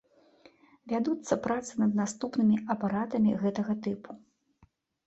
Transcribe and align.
Вядуцца 0.93 1.33
працы 1.45 1.71
над 1.83 1.91
наступнымі 2.01 2.57
апаратамі 2.77 3.39
гэтага 3.47 3.73
тыпу. 3.87 4.11